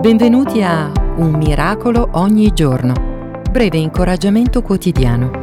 Benvenuti 0.00 0.62
a 0.62 0.90
Un 1.16 1.32
miracolo 1.32 2.08
ogni 2.12 2.54
giorno. 2.54 2.94
Breve 3.50 3.76
incoraggiamento 3.76 4.62
quotidiano. 4.62 5.42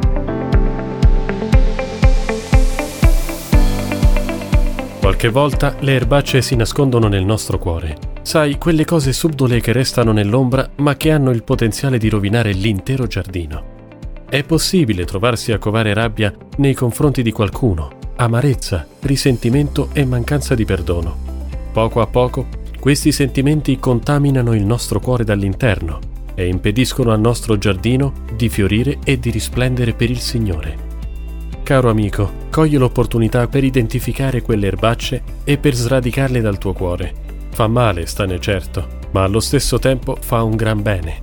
Qualche 5.00 5.30
volta 5.30 5.76
le 5.82 5.94
erbacce 5.94 6.42
si 6.42 6.56
nascondono 6.56 7.08
nel 7.08 7.24
nostro 7.24 7.60
cuore. 7.60 7.98
Sai, 8.24 8.58
quelle 8.58 8.84
cose 8.84 9.14
subdole 9.14 9.62
che 9.62 9.74
restano 9.74 10.12
nell'ombra 10.12 10.68
ma 10.78 10.96
che 10.96 11.12
hanno 11.12 11.30
il 11.30 11.44
potenziale 11.44 12.00
di 12.00 12.10
rovinare 12.10 12.52
l'intero 12.52 13.06
giardino. 13.06 13.76
È 14.28 14.42
possibile 14.42 15.06
trovarsi 15.06 15.52
a 15.52 15.60
covare 15.60 15.94
rabbia 15.94 16.34
nei 16.58 16.74
confronti 16.74 17.22
di 17.22 17.32
qualcuno, 17.32 17.90
amarezza, 18.16 18.88
risentimento 19.02 19.90
e 19.94 20.04
mancanza 20.04 20.56
di 20.56 20.66
perdono. 20.66 21.16
Poco 21.72 22.02
a 22.02 22.08
poco 22.08 22.57
questi 22.88 23.12
sentimenti 23.12 23.80
contaminano 23.80 24.54
il 24.54 24.64
nostro 24.64 25.02
cuore 25.02 25.26
dall'interno 25.26 26.00
e 26.36 26.48
impediscono 26.48 27.12
al 27.12 27.20
nostro 27.20 27.58
giardino 27.58 28.14
di 28.34 28.48
fiorire 28.48 29.00
e 29.04 29.20
di 29.20 29.30
risplendere 29.30 29.92
per 29.92 30.10
il 30.10 30.22
Signore. 30.22 30.78
Caro 31.64 31.90
amico, 31.90 32.32
cogli 32.50 32.78
l'opportunità 32.78 33.46
per 33.50 33.66
identificare 33.66 34.42
quelle 34.42 34.68
erbacce 34.68 35.22
e 35.44 35.58
per 35.58 35.76
sradicarle 35.76 36.40
dal 36.40 36.58
tuo 36.58 36.72
cuore. 36.72 37.14
Fa 37.50 37.68
male, 37.68 38.06
stane 38.06 38.40
certo, 38.40 38.88
ma 39.12 39.24
allo 39.24 39.42
stesso 39.42 39.80
tempo 39.80 40.16
fa 40.22 40.44
un 40.44 40.56
gran 40.56 40.82
bene. 40.82 41.20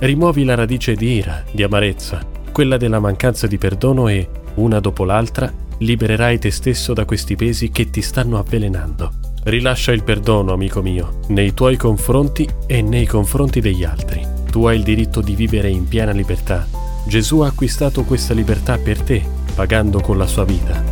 Rimuovi 0.00 0.42
la 0.42 0.56
radice 0.56 0.96
di 0.96 1.12
ira, 1.12 1.44
di 1.52 1.62
amarezza, 1.62 2.20
quella 2.50 2.76
della 2.76 2.98
mancanza 2.98 3.46
di 3.46 3.58
perdono 3.58 4.08
e, 4.08 4.28
una 4.54 4.80
dopo 4.80 5.04
l'altra, 5.04 5.52
libererai 5.78 6.40
te 6.40 6.50
stesso 6.50 6.92
da 6.92 7.04
questi 7.04 7.36
pesi 7.36 7.70
che 7.70 7.90
ti 7.90 8.02
stanno 8.02 8.38
avvelenando. 8.38 9.25
Rilascia 9.46 9.92
il 9.92 10.02
perdono, 10.02 10.52
amico 10.52 10.82
mio, 10.82 11.20
nei 11.28 11.54
tuoi 11.54 11.76
confronti 11.76 12.48
e 12.66 12.82
nei 12.82 13.06
confronti 13.06 13.60
degli 13.60 13.84
altri. 13.84 14.20
Tu 14.50 14.66
hai 14.66 14.76
il 14.76 14.82
diritto 14.82 15.20
di 15.20 15.36
vivere 15.36 15.68
in 15.68 15.86
piena 15.86 16.10
libertà. 16.10 16.66
Gesù 17.06 17.38
ha 17.38 17.46
acquistato 17.46 18.02
questa 18.02 18.34
libertà 18.34 18.76
per 18.76 19.00
te, 19.02 19.24
pagando 19.54 20.00
con 20.00 20.18
la 20.18 20.26
sua 20.26 20.44
vita. 20.44 20.82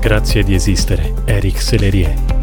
Grazie 0.00 0.42
di 0.42 0.52
esistere, 0.52 1.14
Eric 1.24 1.62
Selerier. 1.62 2.35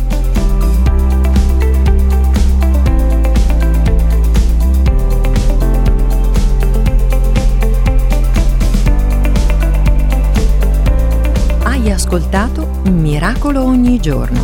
Hai 11.83 11.91
ascoltato 11.91 12.79
miracolo 12.89 13.61
ogni 13.61 13.99
giorno. 13.99 14.41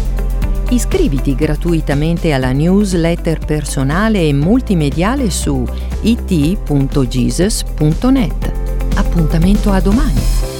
Iscriviti 0.72 1.36
gratuitamente 1.36 2.34
alla 2.34 2.52
newsletter 2.52 3.40
personale 3.40 4.28
e 4.28 4.34
multimediale 4.34 5.30
su 5.30 5.66
it.jesus.net. 6.02 6.92
Appuntamento 8.96 9.72
a 9.72 9.80
domani. 9.80 10.59